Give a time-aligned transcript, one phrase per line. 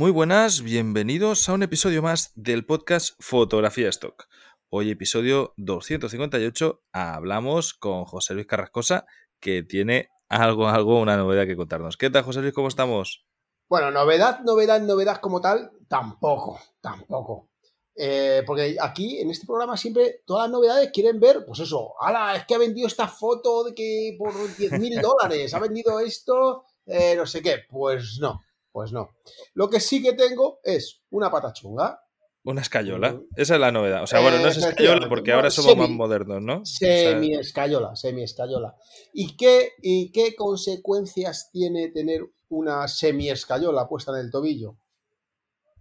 [0.00, 4.28] Muy buenas, bienvenidos a un episodio más del podcast Fotografía Stock.
[4.70, 9.04] Hoy episodio 258 hablamos con José Luis Carrascosa
[9.40, 11.98] que tiene algo, algo, una novedad que contarnos.
[11.98, 12.54] ¿Qué tal José Luis?
[12.54, 13.26] ¿Cómo estamos?
[13.68, 17.50] Bueno, novedad, novedad, novedad como tal, tampoco, tampoco.
[17.94, 22.36] Eh, porque aquí en este programa siempre todas las novedades quieren ver, pues eso, ala,
[22.36, 26.64] es que ha vendido esta foto de que por 10 mil dólares, ha vendido esto,
[26.86, 27.64] eh, no sé qué.
[27.68, 28.40] Pues no,
[28.72, 29.16] pues no.
[29.54, 32.00] Lo que sí que tengo es una pata chunga.
[32.42, 33.20] Una escayola.
[33.36, 34.02] Esa es la novedad.
[34.02, 36.64] O sea, bueno, no es escayola porque ahora somos más modernos, ¿no?
[36.64, 38.74] Semi-escayola, semi-escayola.
[39.12, 44.78] ¿Y qué, ¿Y qué consecuencias tiene tener una semi-escayola puesta en el tobillo?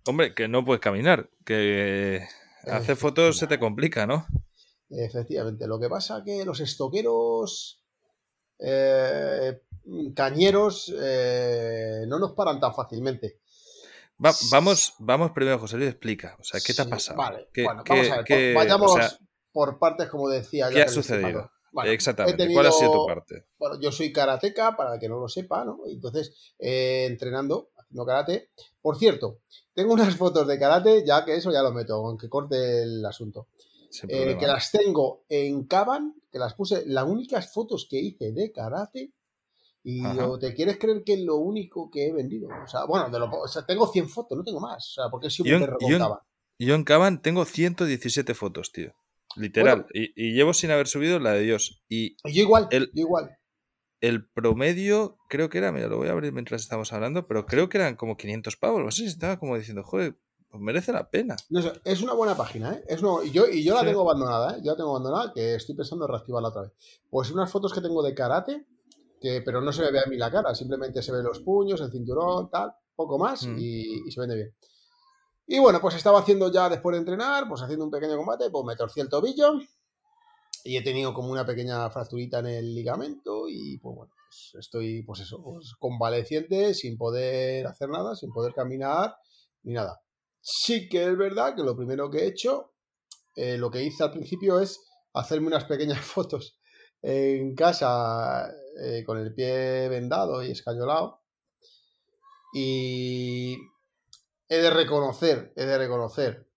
[0.06, 2.26] Hombre, que no puedes caminar, que
[2.66, 4.26] hacer fotos se te complica, ¿no?
[4.90, 5.68] Efectivamente.
[5.68, 7.84] Lo que pasa es que los estoqueros
[8.60, 9.62] eh,
[10.14, 13.40] cañeros eh, no nos paran tan fácilmente.
[14.52, 16.36] vamos, vamos primero, José Luis, explica.
[16.40, 17.18] O sea, ¿qué te ha pasado?
[17.18, 18.56] Vale, bueno, vamos a ver.
[18.56, 19.20] vayamos
[19.52, 20.70] por partes, como decía.
[20.70, 21.52] ¿Qué ha sucedido?
[21.86, 22.52] Exactamente.
[22.54, 23.46] ¿Cuál ha sido tu parte?
[23.58, 25.82] Bueno, yo soy karateca, para el que no lo sepa, ¿no?
[25.88, 28.50] Entonces, eh, entrenando, haciendo karate.
[28.82, 29.42] Por cierto,
[29.74, 33.48] tengo unas fotos de karate, ya que eso ya lo meto, aunque corte el asunto.
[34.08, 38.52] Eh, que las tengo en Caban, que las puse, las únicas fotos que hice de
[38.52, 39.14] karate
[39.84, 40.04] y
[40.40, 42.50] te quieres creer que es lo único que he vendido.
[42.50, 44.90] O sea, bueno, de lo, o sea, tengo 100 fotos, no tengo más.
[44.90, 46.04] O sea, porque siempre yo, yo, en,
[46.60, 48.94] yo en Caban tengo 117 fotos, tío.
[49.36, 49.86] Literal.
[49.94, 51.82] y, llevo sin haber subido la de Dios.
[51.88, 53.38] Y yo igual, el, igual.
[54.02, 57.70] El promedio, creo que era, mira, lo voy a abrir mientras estamos hablando, pero creo
[57.70, 58.84] que eran como 500 pavos.
[58.84, 60.18] No sé si estaba como diciendo, joder,
[60.50, 61.36] pues merece la pena.
[61.84, 62.84] es una buena página, ¿eh?
[62.88, 64.62] Es y yo, y yo la tengo abandonada, ¿eh?
[64.64, 66.72] Yo la tengo abandonada, que estoy pensando en reactivarla otra vez.
[67.10, 68.66] Pues unas fotos que tengo de karate,
[69.20, 71.82] que, pero no se me ve a mí la cara, simplemente se ven los puños,
[71.82, 73.58] el cinturón, tal, poco más mm.
[73.58, 74.56] y, se vende bien.
[75.48, 78.66] Y bueno, pues estaba haciendo ya después de entrenar, pues haciendo un pequeño combate, pues
[78.66, 79.60] me torcí el tobillo
[80.64, 85.04] y he tenido como una pequeña fracturita en el ligamento y pues bueno, pues estoy
[85.04, 89.16] pues eso, pues convaleciente, sin poder hacer nada, sin poder caminar
[89.64, 90.02] ni nada.
[90.42, 92.74] Sí que es verdad que lo primero que he hecho,
[93.36, 94.80] eh, lo que hice al principio es
[95.14, 96.60] hacerme unas pequeñas fotos
[97.02, 101.22] en casa eh, con el pie vendado y escayolado.
[102.54, 103.58] Y
[104.48, 106.48] he de reconocer, he de reconocer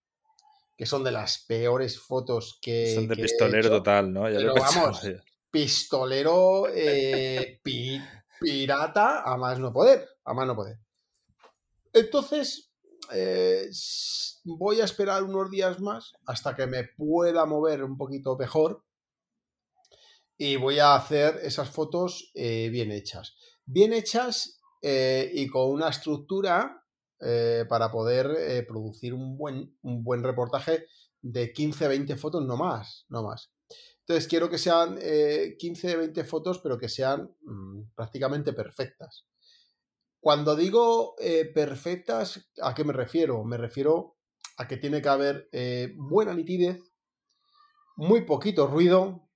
[0.77, 2.95] que son de las peores fotos que.
[2.95, 4.29] Son de pistolero total, ¿no?
[4.29, 5.03] Ya vamos,
[5.51, 7.61] pistolero eh,
[8.41, 10.79] pirata a más no poder, a más no poder.
[11.93, 12.73] Entonces,
[13.13, 13.69] eh,
[14.45, 18.83] voy a esperar unos días más hasta que me pueda mover un poquito mejor
[20.45, 23.37] y voy a hacer esas fotos eh, bien hechas.
[23.65, 26.85] Bien hechas eh, y con una estructura
[27.21, 30.87] eh, para poder producir un buen, un buen reportaje
[31.21, 33.53] de 15-20 fotos, no más, no más.
[34.01, 39.29] Entonces quiero que sean 15-20 fotos, pero que sean mm, prácticamente perfectas.
[40.19, 41.15] Cuando digo
[41.55, 43.45] perfectas, ¿a qué me refiero?
[43.45, 44.17] Me refiero
[44.57, 45.49] a que tiene que haber
[45.95, 46.81] buena nitidez,
[47.95, 49.29] muy poquito ruido,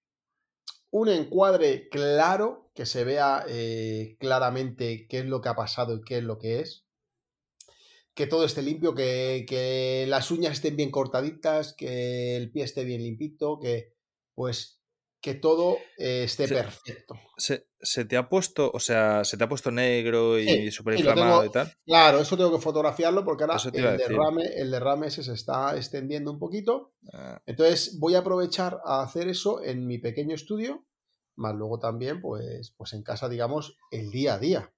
[0.90, 6.02] un encuadre claro, que se vea eh, claramente qué es lo que ha pasado y
[6.02, 6.84] qué es lo que es.
[8.14, 13.02] Que todo esté limpio, que, las uñas estén bien cortaditas, que el pie esté bien
[13.02, 13.94] limpito, que
[14.34, 14.75] pues
[15.20, 17.18] que todo eh, esté perfecto.
[17.36, 21.50] Se, te ha puesto, o sea, se te ha puesto negro y súper inflamado y
[21.50, 21.72] tal.
[21.84, 26.30] Claro, eso tengo que fotografiarlo porque ahora el derrame, el derrame ese se está extendiendo
[26.30, 26.92] un poquito.
[27.12, 27.40] Ah.
[27.46, 30.86] Entonces voy a aprovechar a hacer eso en mi pequeño estudio
[31.36, 34.72] más luego también, pues, pues en casa, digamos, el día a día.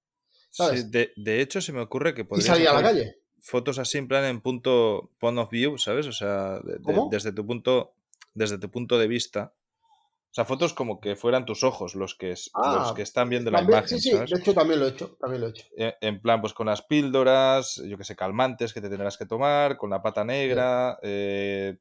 [0.50, 0.90] ¿sabes?
[0.90, 2.46] de, hecho, se me ocurre que podrías.
[2.46, 3.17] salir a la calle.
[3.40, 6.06] Fotos así en plan en punto point of view, ¿sabes?
[6.06, 6.61] O sea,
[7.11, 7.94] desde tu punto,
[8.35, 9.55] desde tu punto de vista.
[10.30, 13.50] O sea, fotos como que fueran tus ojos los que, los ah, que están viendo
[13.50, 13.98] la imagen.
[13.98, 15.64] Sí, sí, de hecho también lo he hecho, también lo he hecho.
[15.76, 19.25] E, en plan, pues con las píldoras, yo que sé, calmantes que te tendrás que
[19.26, 21.78] tomar, con la pata negra, eh,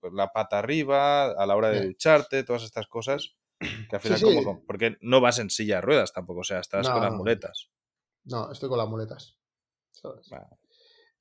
[0.00, 3.36] pues la pata arriba, a la hora de ducharte, todas estas cosas.
[3.60, 4.34] Que al final, Sí, sí.
[4.34, 7.70] como- porque no vas en silla de ruedas tampoco, o sea, estás con las muletas.
[8.24, 9.38] No, estoy con las muletas.
[9.92, 10.28] ¿sabes?
[10.28, 10.48] Bueno,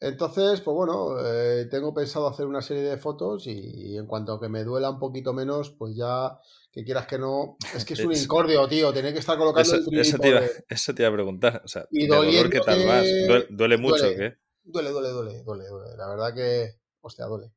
[0.03, 4.39] Entonces, pues bueno, eh, tengo pensado hacer una serie de fotos y en cuanto a
[4.39, 6.37] que me duela un poquito menos, pues ya,
[6.73, 9.89] que quieras que no, es que es un incordio, tío, tener que estar colocando Eso,
[9.89, 11.61] el eso te iba, eso te iba a preguntar.
[11.63, 13.05] O sea, Y dolor, ¿qué tal vas?
[13.27, 14.17] ¿Duele, duele mucho duele.
[14.17, 14.37] qué?
[14.65, 15.97] Duele, duele, duele, duele, duele.
[15.97, 17.53] La verdad que, hostia, duele.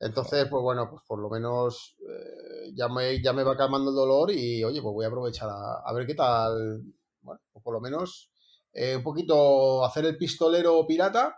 [0.00, 3.96] Entonces, pues bueno, pues por lo menos eh, ya, me, ya me va calmando el
[3.96, 6.82] dolor y oye, pues voy a aprovechar a, a ver qué tal.
[7.20, 8.30] Bueno, pues por lo menos
[8.72, 11.36] eh, un poquito hacer el pistolero pirata,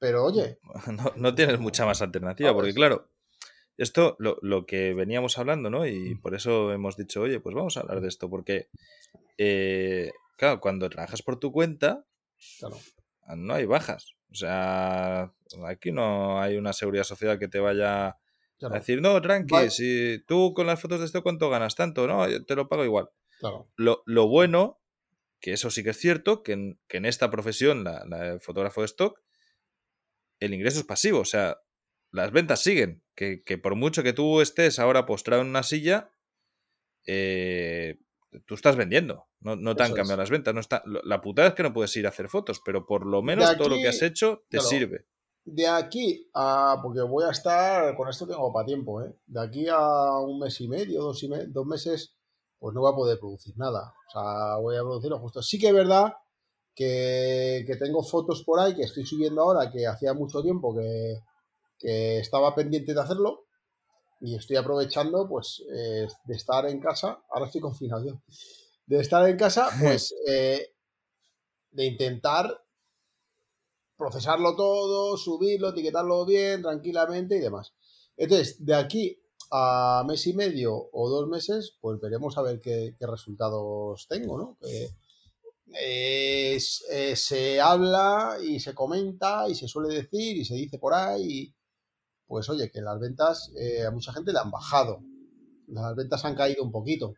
[0.00, 0.58] pero oye,
[0.90, 2.74] No, no tienes mucha más alternativa, Ah, porque pues.
[2.76, 3.08] claro,
[3.76, 5.86] esto lo, lo que veníamos hablando, ¿no?
[5.86, 8.68] Y por eso hemos dicho, oye, pues vamos a hablar de esto, porque,
[9.38, 12.04] eh, claro, cuando trabajas por tu cuenta,
[12.58, 12.76] claro,
[13.36, 14.16] no hay bajas.
[14.32, 15.32] O sea,
[15.66, 18.16] aquí no hay una seguridad social que te vaya
[18.58, 19.70] claro, a decir, no, tranqui, Vale.
[19.70, 21.74] si tú con las fotos de esto, ¿cuánto ganas?
[21.74, 23.08] Tanto, no, yo te lo pago igual.
[23.38, 23.68] claro.
[23.76, 24.78] Lo, lo bueno,
[25.40, 28.40] que eso sí que es cierto, que en, que en esta profesión, la, la de
[28.40, 29.18] fotógrafo de stock,
[30.40, 31.20] el ingreso es pasivo.
[31.20, 31.58] O sea,
[32.10, 33.02] las ventas siguen.
[33.14, 36.10] Que, que por mucho que tú estés ahora postrado en una silla,
[37.06, 37.98] eh,
[38.46, 39.26] tú estás vendiendo.
[39.40, 40.26] No, no te han Eso cambiado es.
[40.28, 40.54] las ventas.
[40.54, 43.22] No está, la putada es que no puedes ir a hacer fotos, pero por lo
[43.22, 44.68] menos todo lo que has hecho te claro.
[44.68, 45.06] sirve.
[45.44, 46.78] De aquí a.
[46.82, 47.96] Porque voy a estar.
[47.96, 49.12] Con esto tengo para tiempo, ¿eh?
[49.26, 52.14] De aquí a un mes y medio, dos, y me- dos meses,
[52.58, 53.94] pues no voy a poder producir nada.
[54.08, 55.42] O sea, voy a producir lo justo.
[55.42, 56.12] Sí que es verdad
[56.74, 61.20] que, que tengo fotos por ahí que estoy subiendo ahora que hacía mucho tiempo que,
[61.80, 63.46] que estaba pendiente de hacerlo.
[64.20, 67.22] Y estoy aprovechando, pues, eh, de estar en casa.
[67.30, 68.22] Ahora estoy confinado yo.
[68.86, 70.74] De estar en casa, pues, eh,
[71.70, 72.62] de intentar
[73.96, 77.72] procesarlo todo, subirlo, etiquetarlo bien, tranquilamente y demás.
[78.16, 82.94] Entonces, de aquí a mes y medio o dos meses, pues veremos a ver qué,
[82.98, 84.58] qué resultados tengo, ¿no?
[84.60, 84.90] Que,
[85.78, 86.58] eh,
[86.90, 91.22] eh, se habla y se comenta y se suele decir y se dice por ahí,
[91.22, 91.54] y,
[92.26, 95.02] pues oye, que las ventas eh, a mucha gente le han bajado.
[95.68, 97.14] Las ventas han caído un poquito.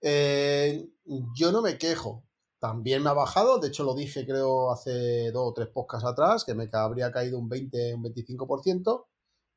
[0.00, 0.88] Eh,
[1.36, 2.24] yo no me quejo.
[2.58, 6.44] También me ha bajado, de hecho lo dije creo hace dos o tres podcasts atrás,
[6.44, 9.06] que me habría caído un 20, un 25%,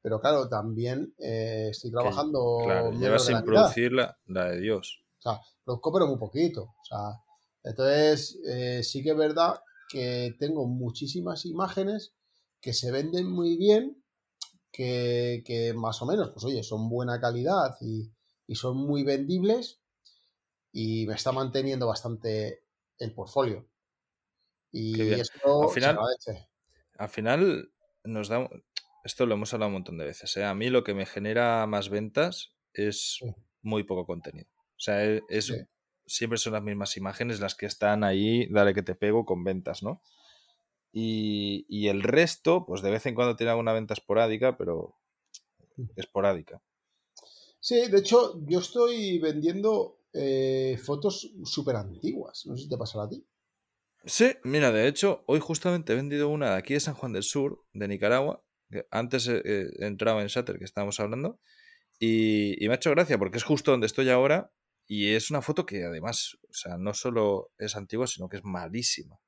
[0.02, 3.46] pero claro, también estoy trabajando Claro, llevas la sin mitad.
[3.46, 5.05] producir la, la de Dios.
[5.26, 6.64] O sea, produzco pero muy poquito.
[6.64, 7.22] O sea,
[7.64, 12.14] entonces eh, sí que es verdad que tengo muchísimas imágenes
[12.62, 14.04] que se venden muy bien,
[14.72, 18.12] que, que más o menos, pues oye, son buena calidad y,
[18.48, 19.80] y son muy vendibles
[20.72, 22.64] y me está manteniendo bastante
[23.00, 23.68] el portfolio.
[24.72, 25.98] Y eso Al final-.
[26.98, 27.72] Al final
[28.04, 28.50] nos da...
[29.04, 30.36] Esto lo hemos hablado un montón de veces.
[30.38, 30.44] ¿eh?
[30.44, 33.20] A mí lo que me genera más ventas es
[33.62, 34.48] muy poco contenido.
[34.78, 35.56] O sea, e- es, Sí.
[36.06, 39.84] siempre son las mismas imágenes las que están ahí, dale que te pego con ventas,
[39.84, 40.02] ¿no?
[40.92, 44.96] Y, y el resto, pues de vez en cuando tiene alguna venta esporádica, pero
[45.96, 46.62] esporádica.
[47.60, 52.46] Sí, de hecho, yo estoy vendiendo eh, fotos súper antiguas.
[52.46, 53.26] No sé si te pasará a ti.
[54.06, 57.24] Sí, mira, de hecho, hoy justamente he vendido una de aquí de San Juan del
[57.24, 61.40] Sur, de Nicaragua, que antes eh, eh, entraba en Shutter, que estábamos hablando,
[62.00, 64.52] y, y me ha hecho gracia porque es justo donde estoy ahora
[64.88, 68.44] y es una foto que además, o sea, no solo es antigua, sino que es
[68.44, 69.20] malísima.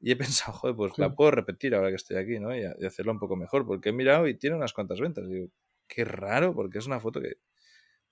[0.00, 2.54] Y he pensado, joder, pues la puedo repetir ahora que estoy aquí, ¿no?
[2.56, 5.24] Y, y hacerlo un poco mejor, porque he mirado y tiene unas cuantas ventas.
[5.28, 5.48] Y digo,
[5.88, 7.34] qué raro, porque es una foto que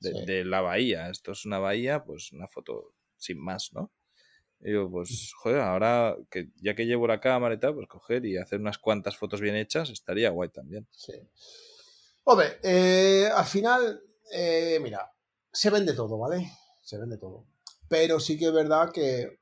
[0.00, 0.26] de, Sí.
[0.26, 1.10] de la bahía.
[1.10, 3.92] Esto es una bahía, pues una foto sin más, ¿no?
[4.60, 8.24] Y digo, pues, joder, ahora que ya que llevo la cámara y tal, pues coger
[8.26, 10.88] y hacer unas cuantas fotos bien hechas estaría guay también.
[10.90, 11.12] Sí.
[12.24, 14.02] Hombre, eh, al final,
[14.32, 15.13] eh, mira,
[15.54, 16.50] se vende todo, ¿vale?
[16.82, 17.46] Se vende todo.
[17.88, 19.38] Pero sí que es verdad que,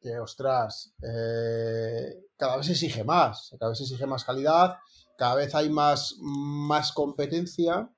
[0.00, 4.76] que ostras, eh, cada vez se exige más, cada vez se exige más calidad,
[5.18, 7.90] cada vez hay más, más competencia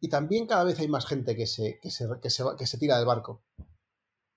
[0.00, 2.66] y también cada vez hay más gente que se, que se, que se, va- que
[2.66, 3.42] se tira del barco.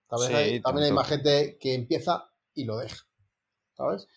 [0.08, 3.05] Cada vez Sí, hay- también hay más gente que empieza y lo deja,
[3.75, 4.08] ¿sabes?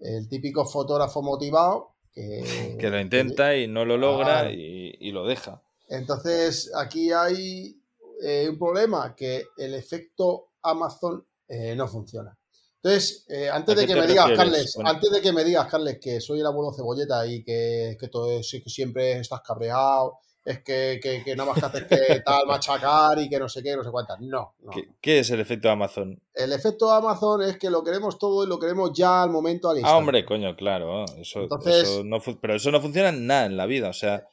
[0.00, 5.24] El típico fotógrafo motivado que, Que lo intenta y no lo logra y, y lo
[5.26, 5.62] deja.
[5.88, 7.76] Entonces, aquí hay
[8.22, 12.36] eh, un problema, que el efecto Amazon eh, no funciona.
[12.82, 14.30] Entonces, eh, antes ¿A de que me digas?
[14.36, 14.90] Carles, Bueno.
[14.90, 18.30] antes de que me digas, Carles, que soy el abuelo cebolleta y que, que todo
[18.30, 22.46] es- que siempre estás cabreado, es que, que, que nada más que haces que tal,
[22.46, 24.20] machacar y que no sé qué, no sé cuántas.
[24.20, 24.70] No, no.
[24.70, 26.20] ¿Qué, qué es el efecto Amazon?
[26.34, 29.76] El efecto Amazon es que lo queremos todo y lo queremos ya al momento, al
[29.76, 29.98] Ah, instante.
[29.98, 31.06] hombre, coño, claro.
[31.16, 33.88] Eso, Entonces- eso no pero eso no funciona en nada en la vida.
[33.88, 34.28] O sea,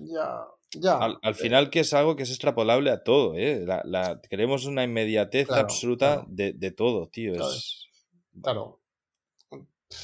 [0.00, 0.44] Ya.
[0.72, 0.98] Ya.
[0.98, 3.64] Al, al final que es algo que es extrapolable a todo, ¿eh?
[3.66, 6.26] La, la- queremos una inmediatez Claro, absoluta claro.
[6.28, 7.32] De, de todo, tío.
[7.34, 7.50] Claro.
[7.52, 7.84] Es...
[8.42, 8.80] Claro.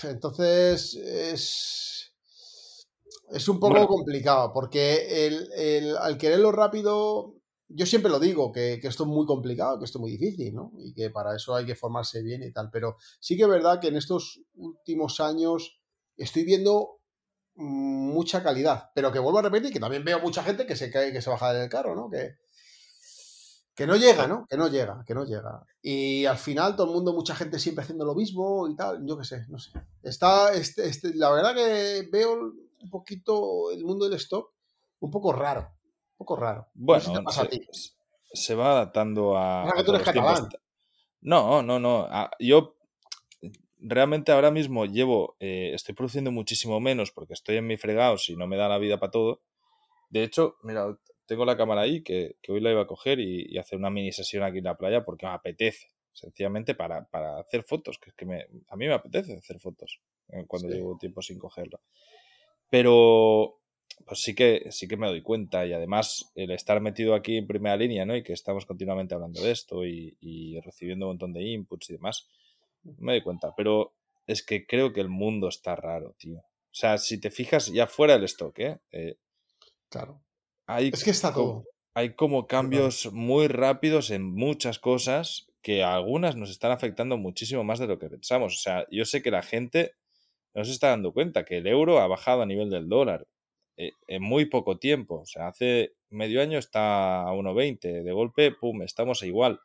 [0.04, 2.14] Entonces es.
[3.30, 3.88] Es un poco Bueno.
[3.88, 7.34] complicado, porque el, el- al quererlo rápido,
[7.68, 10.54] yo siempre lo digo, que, que esto es muy complicado, que esto es muy difícil,
[10.54, 10.72] ¿no?
[10.78, 12.68] Y que para eso hay que formarse bien y tal.
[12.70, 15.80] Pero sí que es verdad que en estos últimos años
[16.16, 17.00] estoy viendo
[17.54, 18.90] mucha calidad.
[18.94, 21.30] Pero que vuelvo a repetir, que también veo mucha gente que se cae, que se
[21.30, 22.10] baja del carro, ¿no?
[22.10, 22.36] Que,
[23.74, 24.46] que no llega, ¿no?
[24.48, 25.64] Que no llega, que no llega.
[25.80, 29.16] Y al final todo el mundo, mucha gente siempre haciendo lo mismo y tal, yo
[29.16, 29.70] qué sé, no sé.
[30.02, 34.52] Está, este, este, la verdad que veo un poquito el mundo del stock
[35.00, 36.68] un poco raro, un poco raro.
[36.74, 37.68] No sé si Bueno, a se, ti.
[38.32, 40.48] se va adaptando a, que tú eres catalán.
[41.22, 42.08] No, no, no.
[42.38, 42.76] Yo
[43.82, 48.36] realmente ahora mismo llevo, eh, estoy produciendo muchísimo menos porque estoy en mi fregados y
[48.36, 49.42] no me da la vida para todo.
[50.10, 53.46] De hecho, mira, tengo la cámara ahí que, que hoy la iba a coger y,
[53.48, 57.40] y hacer una mini sesión aquí en la playa porque me apetece, sencillamente para, para
[57.40, 60.74] hacer fotos, que es que me, a mí me apetece hacer fotos eh, cuando Sí.
[60.74, 61.80] llevo tiempo sin cogerla.
[62.70, 63.58] Pero
[64.06, 67.46] pues sí que, sí que me doy cuenta y además el estar metido aquí en
[67.46, 68.16] primera línea, ¿no?
[68.16, 71.94] Y que estamos continuamente hablando de esto y, y recibiendo un montón de inputs y
[71.94, 72.28] demás,
[72.84, 73.54] me doy cuenta.
[73.56, 73.94] Pero
[74.26, 76.38] es que creo que el mundo está raro, tío.
[76.38, 78.78] O sea, si te fijas ya fuera del stock, ¿eh?
[78.92, 79.16] Eh,
[79.88, 80.22] Claro.
[80.66, 81.64] hay, Es que está co- todo.
[81.94, 87.62] hay como cambios muy rápidos en muchas cosas que a algunas nos están afectando muchísimo
[87.64, 88.54] más de lo que pensamos.
[88.54, 89.92] O sea, yo sé que la gente
[90.54, 93.26] no se está dando cuenta que el euro ha bajado a nivel del dólar
[93.76, 95.20] eh, en muy poco tiempo.
[95.20, 98.02] O sea, hace medio año está a 1,20.
[98.02, 99.60] De golpe, pum, estamos a igual.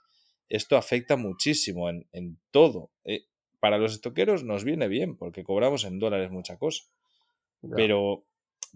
[0.50, 2.92] Esto afecta muchísimo en, en todo.
[3.06, 3.26] Eh,
[3.60, 6.84] para los estoqueros nos viene bien porque cobramos en dólares mucha cosa.
[7.76, 8.26] Pero,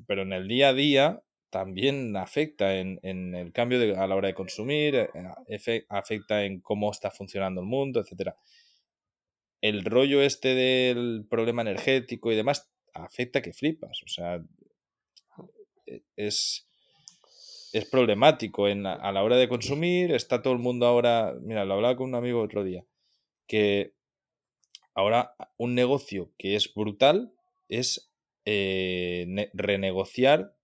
[0.07, 4.15] pero en el día a día también afecta en, en el cambio de- a la
[4.15, 8.35] hora de consumir, eh, afecta en cómo está funcionando el mundo, etcétera.
[9.61, 14.01] El rollo este del problema energético y demás afecta que flipas.
[14.03, 14.43] O sea,
[15.85, 16.67] e- es,
[17.73, 20.11] es problemático en, la- a la hora de consumir.
[20.13, 21.35] Está todo el mundo ahora.
[21.41, 22.85] Mira, lo hablaba con un amigo otro día.
[23.47, 23.93] Que
[24.93, 27.33] ahora un negocio que es brutal
[27.69, 28.11] es
[28.45, 30.55] eh, ne- renegociar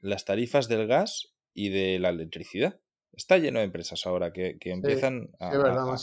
[0.00, 2.80] las tarifas del gas y de la electricidad.
[3.12, 5.98] Está lleno de empresas ahora que, que empiezan a, Es verdad, a-.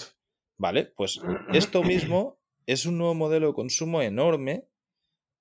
[0.57, 1.19] Vale, pues
[1.53, 4.65] esto mismo es un nuevo modelo de consumo enorme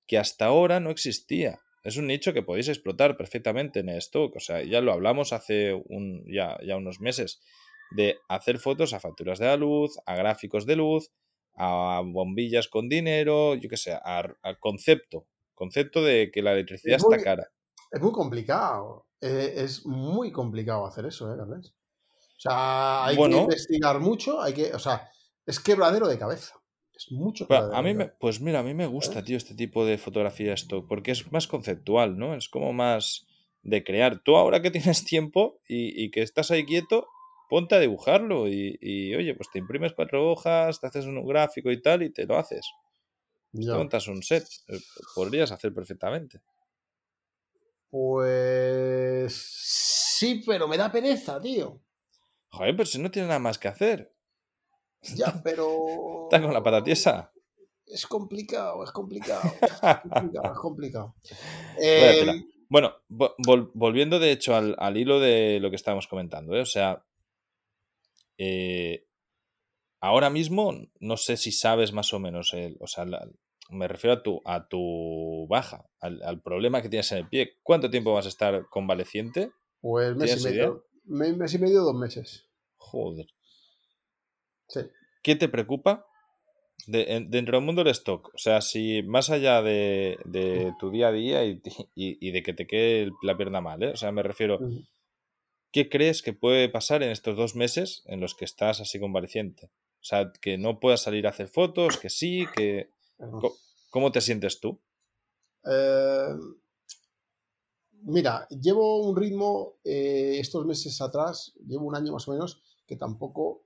[0.05, 1.61] que hasta ahora no existía.
[1.83, 4.35] Es un nicho que podéis explotar perfectamente en stock.
[4.35, 7.41] O sea, ya lo hablamos hace un, ya, ya unos meses
[7.91, 11.11] de hacer fotos a facturas de la luz, a gráficos de luz,
[11.55, 15.27] a bombillas con dinero, yo qué sé, a, a concepto.
[15.53, 17.51] Concepto de que la electricidad Es muy- está cara.
[17.91, 19.05] Es muy complicado.
[19.21, 21.73] Eh, es muy complicado hacer eso, ¿eh, Carles?
[22.15, 23.35] O sea, hay Bueno.
[23.37, 25.09] que investigar mucho, hay que, o sea,
[25.45, 26.55] es quebradero de cabeza.
[26.95, 29.97] Es mucho a mí me, pues mira, a mí me gusta, tío, este tipo de
[29.97, 32.35] fotografía stock, porque es más conceptual, ¿no?
[32.35, 33.25] Es como más
[33.63, 34.21] de crear.
[34.23, 37.07] Tú ahora que tienes tiempo y, y que estás ahí quieto,
[37.49, 41.71] ponte a dibujarlo y, y, oye, pues te imprimes cuatro hojas, te haces un gráfico
[41.71, 42.65] y tal y te lo haces.
[43.69, 43.75] Te Ya.
[43.75, 44.45] montas un set.
[44.69, 44.79] Eh,
[45.15, 46.41] Podrías hacer perfectamente.
[47.89, 51.81] Pues sí, pero me da pereza, tío.
[52.51, 54.13] Joder, pero si no tienes nada más que hacer.
[55.15, 56.23] Ya, pero.
[56.25, 57.31] Estás con la pata tiesa.
[57.85, 59.41] Es complicado, es complicado.
[59.61, 59.79] Es
[60.11, 61.15] complicado, es complicado.
[61.81, 62.45] Eh.
[62.69, 66.61] Bueno, vo- vol- volviendo de hecho al, al hilo de lo que estábamos comentando, ¿eh?
[66.61, 67.05] o sea,
[68.37, 69.05] eh,
[69.99, 73.27] ahora mismo no sé si sabes más o menos, o sea, la-
[73.69, 77.57] me refiero a tu, a tu baja, al, al problema que tienes en el pie.
[77.63, 79.51] ¿Cuánto tiempo vas a estar convaleciente?
[79.81, 80.85] pues mes y ¿Tienes medio.
[81.05, 82.47] me- Mes y medio, dos meses.
[82.77, 83.27] Joder.
[84.73, 84.81] Sí.
[85.21, 86.05] ¿Qué te preocupa
[86.87, 88.31] de- en- dentro del mundo del stock?
[88.33, 91.61] O sea, si más allá de, de tu día a día y,
[91.95, 93.91] y- y de que te quede la pierna mal, ¿eh?
[93.91, 94.59] O sea, me refiero.
[95.71, 99.71] ¿qué crees que puede pasar en estos dos meses en los que estás así convaleciente?
[100.01, 102.89] O sea, que no puedas salir a hacer fotos, que sí, que...
[103.89, 104.79] ¿Cómo te sientes tú?
[105.65, 106.27] Eh,
[108.03, 112.95] mira, llevo un ritmo eh, estos meses atrás, llevo un año más o menos, que
[112.95, 113.62] tampoco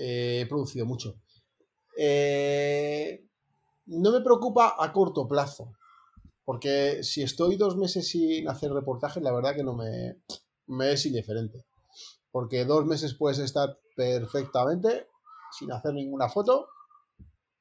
[0.00, 1.20] eh, he producido mucho.
[1.96, 3.26] Eh,
[3.86, 5.74] no me preocupa a corto plazo,
[6.44, 10.22] porque si estoy dos meses sin hacer reportajes, la verdad que no me,
[10.68, 11.66] me es indiferente.
[12.30, 15.08] Porque dos meses puedes estar perfectamente
[15.58, 16.68] sin hacer ninguna foto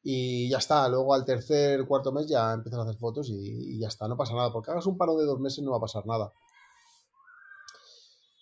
[0.01, 0.87] y ya está.
[0.87, 4.33] Luego al tercer, cuarto mes ya empiezas a hacer fotos y, ya está, no pasa
[4.33, 4.53] nada.
[4.53, 6.31] Porque hagas un paro de dos meses no va a pasar nada.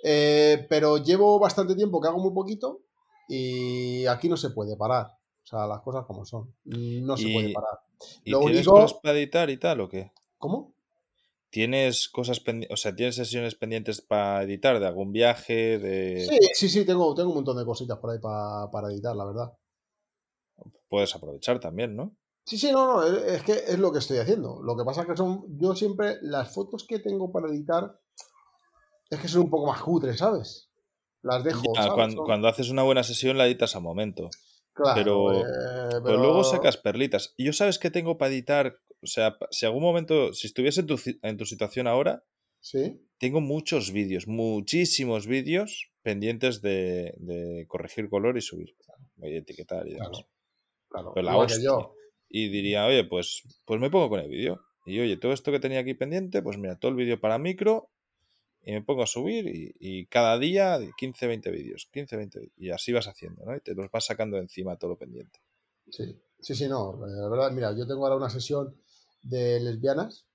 [0.04, 2.82] Eh, pero llevo bastante tiempo que hago muy poquito
[3.28, 5.08] y aquí no se puede parar.
[5.08, 6.54] O sea, las cosas como son.
[6.66, 7.80] No se puede parar.
[8.24, 10.12] ¿Y tienes cosas para editar y tal o qué?
[10.38, 10.74] ¿Cómo?
[11.50, 15.80] ¿Tienes cosas pendientes, o sea, tienes sesiones pendientes para editar de algún viaje?
[15.80, 16.28] De...
[16.30, 19.26] Sí, sí, sí, tengo, tengo un montón de cositas por ahí para, para editar, la
[19.26, 19.54] verdad.
[20.90, 22.16] Puedes aprovechar también, ¿no?
[22.44, 24.62] Sí, sí, no, no, es que es lo que estoy haciendo.
[24.62, 28.00] Lo que pasa es que son, yo siempre, las fotos que tengo para editar,
[29.10, 30.67] es que son un poco más cutres, ¿sabes?
[31.28, 31.64] Las dejo.
[32.26, 34.30] Cuando, haces una buena sesión la editas a momento.
[34.74, 35.44] Claro, eh,
[36.04, 37.34] pero, luego sacas perlitas.
[37.36, 40.88] Y yo sabes que tengo para editar, o sea, si algún momento, si estuviese en
[40.88, 42.24] tu, en tu situación ahora,
[42.60, 43.02] ¿Sí?
[43.18, 48.76] tengo muchos vídeos, muchísimos vídeos pendientes de, corregir color y subir.
[49.18, 50.26] Y etiquetar y demás.
[50.90, 51.72] Claro, pero la hostia.
[52.30, 54.62] Y diría, oye, pues, pues me pongo con el vídeo.
[54.86, 57.90] Y oye, todo esto que tenía aquí pendiente, pues mira, todo el vídeo para micro
[58.68, 59.46] y me pongo a subir
[59.80, 63.56] y, cada día 15, 20 vídeos, 15, 20 y así vas haciendo, ¿no?
[63.56, 65.40] Y te los vas sacando encima todo pendiente.
[65.90, 68.76] Sí, sí, sí, no, la verdad, mira, yo tengo ahora una sesión
[69.22, 70.26] de lesbianas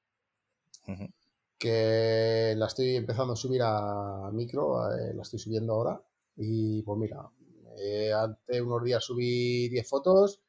[1.59, 6.03] que la estoy empezando a subir a micro, eh, la estoy subiendo ahora
[6.35, 7.29] y pues mira,
[7.77, 10.41] eh, hace unos días subí 10 fotos,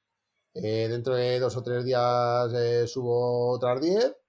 [0.53, 2.49] eh, dentro de dos o tres días
[2.89, 4.22] subo otras 10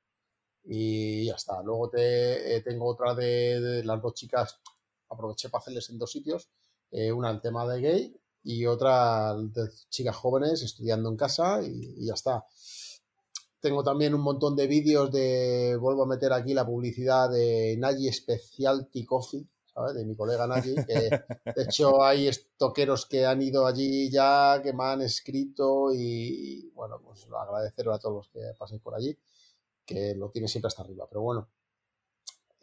[0.65, 1.63] y ya está.
[1.63, 4.61] Luego te, eh, tengo otra de, las dos chicas,
[5.09, 6.49] aproveché para hacerles en dos sitios,
[6.91, 12.07] eh, una el tema de gay y otra de chicas jóvenes estudiando en casa y,
[12.07, 12.45] ya está.
[13.61, 18.13] Tengo también un montón de vídeos de, vuelvo a meter aquí la publicidad de Nagy
[18.13, 19.95] Specialty Coffee, ¿sabes?
[19.95, 21.23] De mi colega Nagy, que de
[21.57, 27.27] hecho hay estoqueros que han ido allí ya, que me han escrito y, bueno, pues
[27.27, 29.17] agradecer a todos los que paséis por allí
[29.85, 31.07] que lo tiene siempre hasta arriba.
[31.09, 31.49] Pero bueno,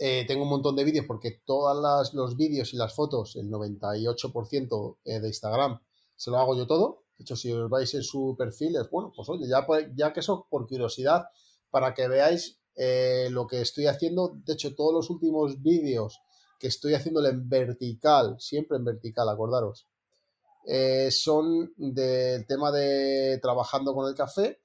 [0.04, 4.98] eh, tengo un montón de vídeos porque todos los vídeos y las fotos, el 98%
[5.06, 5.80] eh, de Instagram,
[6.16, 7.04] se lo hago yo todo.
[7.20, 9.64] De hecho, si os vais en su perfil, es bueno, pues oye, ya,
[9.96, 11.26] ya que eso por curiosidad,
[11.70, 14.34] para que veáis eh, lo que estoy haciendo.
[14.44, 16.20] De hecho, todos los últimos vídeos
[16.58, 19.88] que estoy haciéndole en vertical, siempre en vertical, acordaros,
[21.12, 24.60] son del tema de trabajando con el café.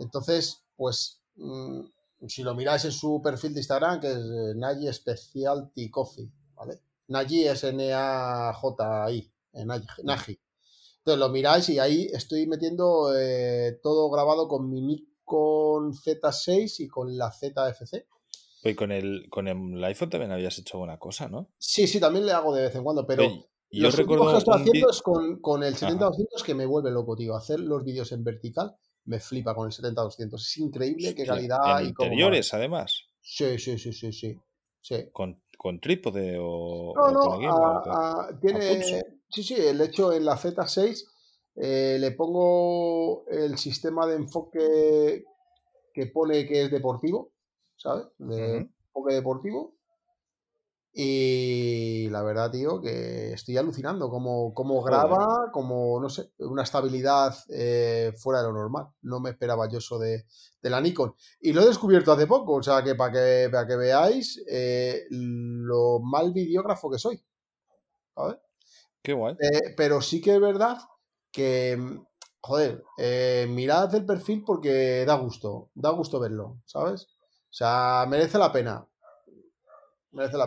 [0.00, 1.21] Entonces, pues
[2.28, 6.80] si lo miráis en su perfil de Instagram, que es eh, Nagy Specialty Coffee, ¿vale?
[7.08, 10.40] Nagy es N-A-J-I, eh, Nagy.
[10.98, 16.88] Entonces lo miráis y ahí estoy metiendo eh, todo grabado con mi Nikon Z6 y
[16.88, 18.06] con la ZFC.
[18.64, 21.50] Y con el, con el iPhone también habías hecho alguna cosa, ¿no?
[21.58, 23.24] Sí, sí, también le hago de vez en cuando, pero
[23.72, 27.34] yo recuerdo que estoy haciendo es con, con el 70-200 que me vuelve loco, tío.
[27.34, 30.34] Hacer los vídeos en vertical me flipa con el 70-200.
[30.34, 33.04] Es increíble qué calidad y interiores, además.
[33.20, 34.38] Sí, sí, sí, sí, sí.
[35.12, 36.92] ¿Con, con trípode o.?
[36.94, 39.02] No, no, tiene.
[39.28, 41.04] Sí, sí, el hecho en la Z6
[41.56, 45.24] eh, le pongo el sistema de enfoque
[45.94, 47.32] que pone que es deportivo,
[47.76, 48.06] ¿sabes?
[48.18, 49.74] De enfoque deportivo.
[50.94, 57.34] Y la verdad, tío, que estoy alucinando como, como graba, como, no sé, una estabilidad
[57.48, 58.88] eh, fuera de lo normal.
[59.00, 60.26] No me esperaba yo eso de,
[60.60, 61.14] la Nikon.
[61.40, 65.06] Y lo he descubierto hace poco, o sea, que para que, para que veáis eh,
[65.08, 67.24] lo mal videógrafo que soy.
[68.14, 68.36] ¿Sabes?
[69.02, 69.34] Qué guay.
[69.40, 70.76] Eh, pero sí que es verdad
[71.30, 71.78] que,
[72.42, 72.84] joder,
[73.48, 77.04] mirad el perfil porque da gusto, da gusto verlo, ¿sabes?
[77.04, 78.86] O sea, merece la pena.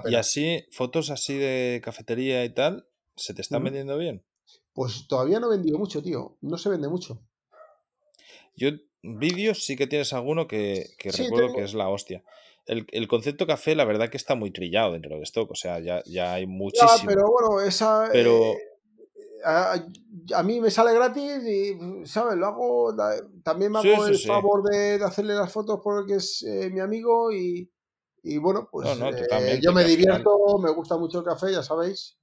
[0.05, 4.23] Y así, fotos así de cafetería y tal, ¿se te están vendiendo bien?
[4.73, 6.37] Pues todavía no he vendido mucho, tío.
[6.41, 7.21] No se vende mucho.
[8.55, 8.69] Yo,
[9.01, 12.23] vídeos sí que tienes alguno que, recuerdo que es la hostia.
[12.67, 15.51] El, concepto café, la verdad que está muy trillado dentro de stock.
[15.51, 17.03] O sea, ya, ya hay muchísimo.
[17.07, 18.09] pero bueno, esa.
[18.11, 18.53] Pero.
[18.53, 18.57] Eh,
[19.43, 22.35] a, mí me sale gratis y, ¿sabes?
[22.35, 22.95] Lo hago.
[23.43, 27.69] También me hago el favor de, hacerle las fotos porque es eh, mi amigo y,
[28.27, 32.17] y bueno, pues eh, yo me divierto, me gusta mucho el café, ya sabéis.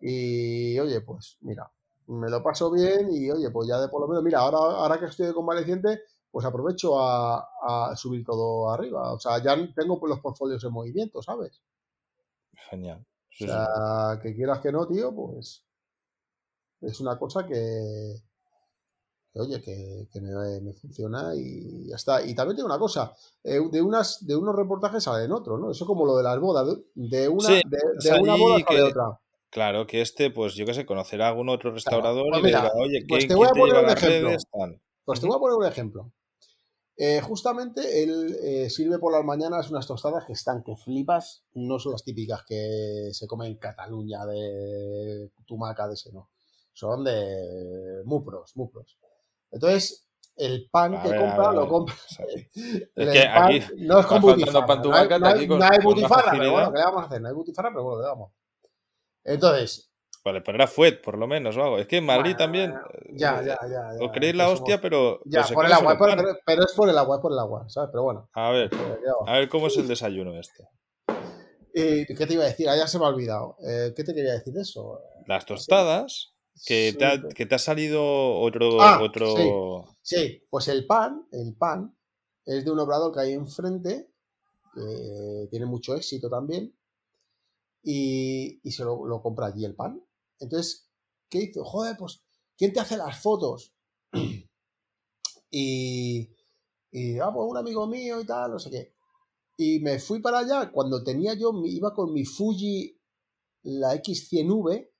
[0.00, 1.70] Y oye, pues mira,
[2.06, 4.98] me lo paso bien y oye, pues ya de por lo menos, mira, ahora, ahora
[4.98, 9.12] que estoy convaleciente, pues aprovecho a, subir todo arriba.
[9.12, 11.62] O sea, ya tengo pues, los portfolios en movimiento, ¿sabes?
[12.70, 13.04] Genial.
[13.42, 15.66] o sea, que quieras que no, tío, pues
[16.80, 18.22] es una cosa que,
[19.38, 22.24] oye, que, me, funciona y ya está.
[22.24, 23.12] Y también tengo una cosa,
[23.44, 25.70] eh, de unas de unos reportajes salen otros, ¿no?
[25.70, 29.20] Eso como lo de las bodas, de una, de, una boda sale otra.
[29.50, 33.04] Claro, que este, pues yo qué sé, conocerá a algún otro restaurador pues y oye,
[33.08, 34.36] pues te voy a poner un ejemplo.
[35.04, 36.12] Pues te voy a poner un ejemplo.
[36.98, 41.78] Eh, justamente él eh, sirve por las mañanas unas tostadas que están que flipas, no
[41.78, 46.30] son las típicas que se comen en Cataluña de tumaca de ese, no.
[46.72, 48.98] Son de mupros, mupros.
[49.50, 50.06] Entonces,
[50.36, 51.94] el pan A que ver, compra lo compra.
[52.18, 52.48] Es
[52.94, 54.66] que aquí no es con butifarra.
[54.66, 56.72] pan no hay, no hay- aquí con- no hay butifarra, pero bueno.
[56.72, 57.20] ¿qué le vamos a hacer?
[57.22, 58.32] No hay butifarra, pero bueno, ¿qué le vamos?
[59.24, 59.90] Entonces,
[60.24, 61.78] Vale, poner fuet, por lo menos, o algo.
[61.78, 62.74] Es que en Madrid Bueno, también.
[63.12, 64.04] ya, eh, ya, ya, ya.
[64.04, 65.20] Os creéis la somos- hostia, pero.
[65.24, 67.38] Ya, pero por el agua, pero, pero- pero es por el agua, es por el
[67.38, 67.90] agua, ¿sabes?
[67.92, 68.28] Pero bueno.
[68.32, 70.68] A ver, ya a ver cómo es el desayuno este.
[71.74, 72.68] Eh, ¿Qué te iba a decir?
[72.68, 73.56] Ah, ya se me ha olvidado.
[73.64, 75.00] Eh, ¿Qué te quería decir de eso?
[75.26, 78.80] Las tostadas, que, Sí, te ha, pero- que te ha salido otro.
[78.80, 79.84] Ah, otro...
[80.02, 81.96] Sí, pues el pan, el pan
[82.44, 84.08] es de un obrador que hay enfrente,
[84.74, 86.72] que tiene mucho éxito también,
[87.82, 90.02] y, y se lo, lo compra allí el pan.
[90.38, 90.88] Entonces,
[91.28, 91.64] ¿qué hizo?
[91.64, 92.22] Joder, pues,
[92.56, 93.72] ¿quién te hace las fotos?
[95.50, 96.28] y,
[96.90, 98.94] y, ah, pues un amigo mío y tal, no sé qué.
[99.56, 102.98] Y me fui para allá cuando tenía yo, iba con mi Fuji,
[103.62, 104.90] la X100V,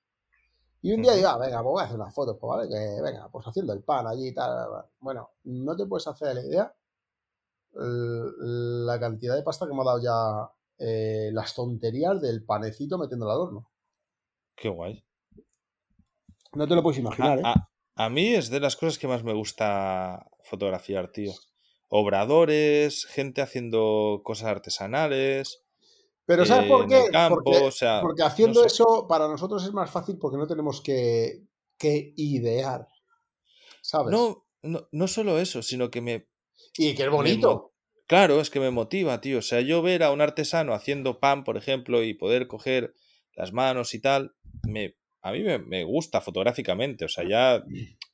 [0.87, 3.01] y un día digo, ah, venga, pues voy a hacer unas fotos, pues vale, que
[3.01, 4.67] venga, pues haciendo el pan allí y tal.
[4.99, 6.73] Bueno, no te puedes hacer la idea
[7.79, 13.31] la cantidad de pasta que me ha dado ya eh, las tonterías del panecito metiéndolo
[13.31, 13.71] al horno.
[14.55, 15.03] Qué guay.
[16.53, 17.41] No te lo puedes A, imaginar, ¿eh?
[17.45, 21.33] a- a mí es de las cosas que más me gusta fotografiar, tío.
[21.89, 25.63] Obradores, gente haciendo cosas artesanales.
[26.27, 27.05] Pero ¿sabes eh, por qué?
[27.11, 28.67] campo, porque, o sea, porque no haciendo sé.
[28.67, 31.41] eso para nosotros es más fácil porque no tenemos que,
[31.79, 32.87] que idear,
[33.81, 34.11] ¿sabes?
[34.11, 36.27] No, no, no solo eso, sino que me,
[36.77, 37.73] y que es bonito.
[38.07, 39.39] Claro, es que me motiva, tío.
[39.39, 42.93] O sea, yo ver a un artesano haciendo pan, por ejemplo, y poder coger
[43.33, 44.35] las manos y tal,
[44.67, 47.05] me, a mí me, me gusta fotográficamente.
[47.05, 47.63] O sea, ya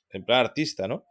[0.10, 1.06] en plan artista, ¿no?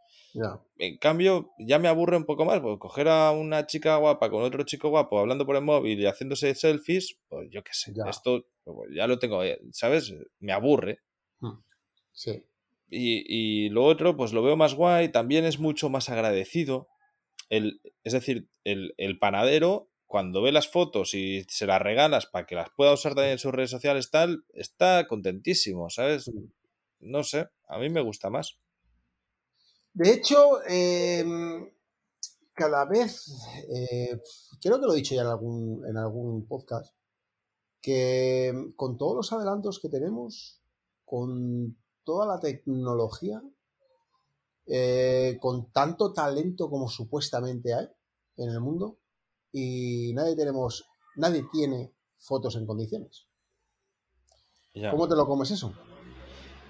[0.79, 4.41] En cambio, ya me aburre un poco más, porque coger a una chica guapa con
[4.43, 8.45] otro chico guapo hablando por el móvil y haciéndose selfies, pues yo qué sé, esto
[8.63, 10.13] pues, ya lo tengo, eh, ¿sabes?
[10.39, 11.01] Me aburre.
[12.11, 12.43] Sí.
[12.89, 16.87] Y, y lo otro, pues lo veo más guay, también es mucho más agradecido.
[17.49, 22.45] El, es decir, el, el panadero, cuando ve las fotos y se las regalas para
[22.45, 26.31] que las pueda usar también en sus redes sociales, tal, está contentísimo, ¿sabes?
[26.99, 28.59] No sé, a mí me gusta más.
[29.93, 31.23] De hecho, eh,
[32.53, 33.31] cada vez,
[33.69, 34.19] eh,
[34.61, 36.95] creo que lo he dicho ya en algún, en algún podcast,
[37.81, 40.61] que con todos los adelantos que tenemos,
[41.05, 43.43] con toda la tecnología,
[44.65, 47.87] eh, con tanto talento como supuestamente hay
[48.37, 48.97] en el mundo,
[49.51, 53.27] y nadie tenemos, nadie tiene fotos en condiciones.
[54.73, 54.89] Ya.
[54.89, 55.71] ¿Cómo te lo comes eso?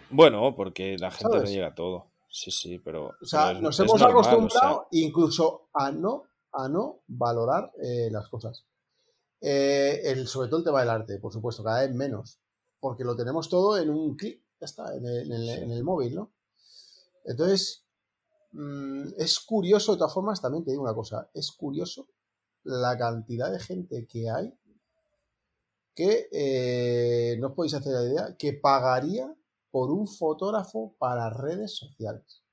[0.10, 1.52] Bueno, porque la gente no ¿Sabes?
[1.52, 2.13] llega a todo.
[2.36, 3.12] Sí, sí, pero.
[3.22, 6.68] O sea, pero es- nos es hemos normal, o acostumbrado sea, incluso a no, a
[6.68, 8.66] no valorar eh, las cosas.
[9.40, 12.40] Eh, el, sobre todo el tema del arte, por supuesto, cada vez menos.
[12.80, 15.62] Porque lo tenemos todo en un clic, ya está, en el, en el- Sí.
[15.64, 16.34] en el móvil, ¿no?
[17.24, 17.86] Entonces,
[18.52, 22.08] mm, es curioso, de todas formas, también te digo una cosa, es curioso
[22.64, 24.54] la cantidad de gente que hay
[25.96, 29.32] que eh, no os podéis hacer la idea, que pagaría
[29.74, 32.44] por un fotógrafo para redes sociales.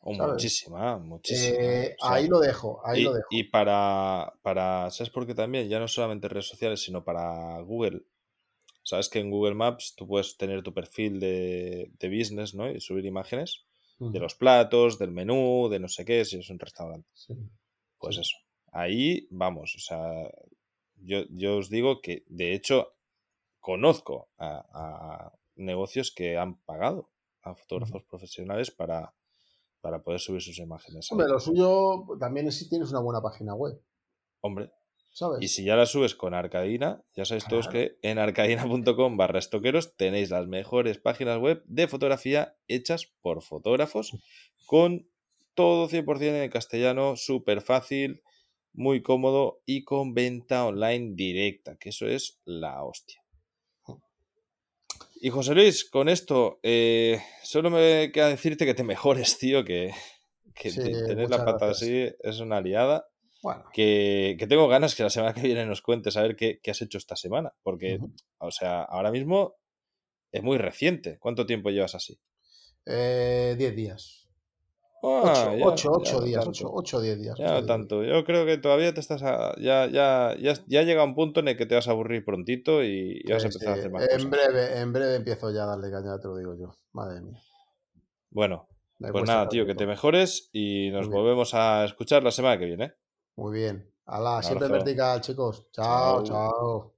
[0.00, 1.56] oh, muchísima, muchísima.
[1.58, 3.26] Eh, o sea, ahí lo dejo, ahí y, lo dejo.
[3.30, 5.68] y para, para, ¿sabes por qué también?
[5.70, 8.02] Ya no solamente redes sociales, sino para Google.
[8.82, 12.70] Sabes que en Google Maps tú puedes tener tu perfil de, de business, ¿no?
[12.70, 13.64] Y subir imágenes
[13.98, 17.08] de los platos, del menú, de no sé qué, si es un restaurante.
[17.14, 17.34] sí.
[17.98, 18.20] Pues Sí.
[18.20, 18.36] eso.
[18.70, 20.30] Ahí vamos, o sea,
[20.96, 22.94] yo, yo os digo que de hecho
[23.60, 27.10] conozco a, a negocios que han pagado
[27.42, 29.14] a fotógrafos profesionales para,
[29.80, 31.10] para poder subir sus imágenes.
[31.10, 33.80] Hombre, lo suyo también es si tienes una buena página web,
[34.40, 34.70] Hombre,
[35.12, 35.38] ¿sabes?
[35.40, 39.96] y si ya la subes con Arcadina, ya sabéis todos que en arcadina.com barra estoqueros
[39.96, 44.16] tenéis las mejores páginas web de fotografía hechas por fotógrafos
[44.66, 45.08] con
[45.54, 48.22] todo 100% en castellano, súper fácil,
[48.72, 53.24] muy cómodo y con venta online directa, que eso es la hostia.
[55.20, 59.92] Y José Luis, con esto, eh, solo me queda decirte que te mejores, tío, que,
[60.54, 61.82] que Sí, te- tener la pata gracias.
[61.82, 63.06] así es una liada.
[63.42, 66.60] Bueno, Que, que tengo ganas que la semana que viene nos cuentes a ver qué,
[66.62, 67.52] qué has hecho esta semana.
[67.62, 67.98] Porque,
[68.38, 69.54] o sea, ahora mismo
[70.32, 71.18] es muy reciente.
[71.18, 72.18] ¿Cuánto tiempo llevas así?
[72.86, 74.27] eh, 10 días.
[75.02, 76.50] Ah, 8, ya- 8, ya no días, tanto.
[76.66, 77.38] 8, 8, 10 días.
[77.38, 78.02] Ya no tanto.
[78.02, 79.22] Yo creo que todavía te estás.
[79.22, 82.24] a- ya, ya, ya, ya llega un punto en el que te vas a aburrir
[82.24, 84.30] prontito y, y vas a Sí, empezar a hacer más En cosas.
[84.30, 86.74] breve, en breve empiezo ya a darle caña, te lo digo yo.
[86.92, 87.38] Madre mía.
[88.30, 92.58] Bueno, Me Pues nada, tío, que te mejores y nos volvemos a escuchar la semana
[92.58, 92.94] que viene.
[93.36, 93.92] Muy bien.
[94.06, 95.70] Alá, siempre vertical, chicos.
[95.70, 96.24] Chao, Chao.
[96.24, 96.97] chao.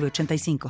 [0.00, 0.58] 906985.